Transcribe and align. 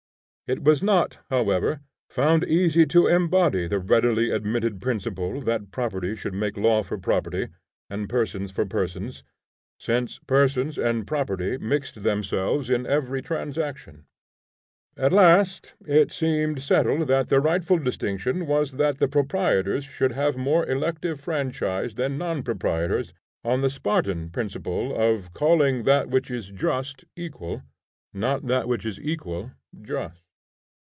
It 0.51 0.65
was 0.65 0.83
not 0.83 1.19
however 1.29 1.79
found 2.09 2.43
easy 2.43 2.85
to 2.87 3.07
embody 3.07 3.67
the 3.69 3.79
readily 3.79 4.31
admitted 4.31 4.81
principle 4.81 5.39
that 5.39 5.71
property 5.71 6.13
should 6.13 6.33
make 6.33 6.57
law 6.57 6.83
for 6.83 6.97
property, 6.97 7.47
and 7.89 8.09
persons 8.09 8.51
for 8.51 8.65
persons; 8.65 9.23
since 9.79 10.19
persons 10.27 10.77
and 10.77 11.07
property 11.07 11.57
mixed 11.57 12.03
themselves 12.03 12.69
in 12.69 12.85
every 12.85 13.21
transaction. 13.21 14.07
At 14.97 15.13
last 15.13 15.75
it 15.87 16.11
seemed 16.11 16.61
settled 16.61 17.07
that 17.07 17.29
the 17.29 17.39
rightful 17.39 17.77
distinction 17.79 18.45
was 18.45 18.73
that 18.73 18.97
the 18.97 19.07
proprietors 19.07 19.85
should 19.85 20.11
have 20.11 20.35
more 20.35 20.67
elective 20.67 21.21
franchise 21.21 21.95
than 21.95 22.17
non 22.17 22.43
proprietors, 22.43 23.13
on 23.45 23.61
the 23.61 23.69
Spartan 23.69 24.31
principle 24.31 24.93
of 24.93 25.31
"calling 25.33 25.83
that 25.83 26.09
which 26.09 26.29
is 26.29 26.49
just, 26.51 27.05
equal; 27.15 27.61
not 28.13 28.47
that 28.47 28.67
which 28.67 28.85
is 28.85 28.99
equal, 28.99 29.51
just." 29.81 30.17